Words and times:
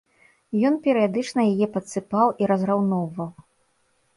Ён 0.69 0.77
перыядычна 0.87 1.45
яе 1.51 1.67
падсыпаў 1.75 2.27
і 2.45 2.51
разраўноўваў. 2.53 3.29